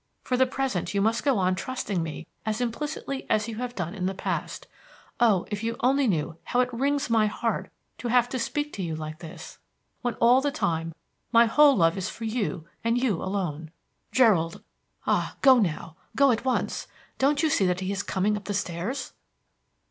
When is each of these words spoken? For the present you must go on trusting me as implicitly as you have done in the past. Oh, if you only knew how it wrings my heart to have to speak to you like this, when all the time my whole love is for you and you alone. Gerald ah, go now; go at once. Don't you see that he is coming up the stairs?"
For 0.23 0.35
the 0.35 0.47
present 0.47 0.95
you 0.95 0.99
must 0.99 1.23
go 1.23 1.37
on 1.37 1.53
trusting 1.53 2.01
me 2.01 2.25
as 2.43 2.59
implicitly 2.59 3.29
as 3.29 3.47
you 3.47 3.57
have 3.57 3.75
done 3.75 3.93
in 3.93 4.07
the 4.07 4.15
past. 4.15 4.65
Oh, 5.19 5.45
if 5.51 5.61
you 5.63 5.75
only 5.81 6.07
knew 6.07 6.37
how 6.45 6.61
it 6.61 6.73
wrings 6.73 7.07
my 7.07 7.27
heart 7.27 7.69
to 7.99 8.07
have 8.07 8.27
to 8.29 8.39
speak 8.39 8.73
to 8.73 8.81
you 8.81 8.95
like 8.95 9.19
this, 9.19 9.59
when 10.01 10.15
all 10.15 10.41
the 10.41 10.49
time 10.49 10.95
my 11.31 11.45
whole 11.45 11.75
love 11.75 11.99
is 11.99 12.09
for 12.09 12.25
you 12.25 12.65
and 12.83 12.97
you 12.97 13.21
alone. 13.21 13.69
Gerald 14.11 14.63
ah, 15.05 15.35
go 15.41 15.59
now; 15.59 15.95
go 16.15 16.31
at 16.31 16.43
once. 16.45 16.87
Don't 17.19 17.43
you 17.43 17.51
see 17.51 17.67
that 17.67 17.81
he 17.81 17.91
is 17.91 18.01
coming 18.01 18.35
up 18.35 18.45
the 18.45 18.55
stairs?" 18.55 19.13